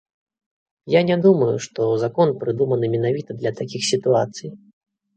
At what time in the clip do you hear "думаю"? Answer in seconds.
1.25-1.51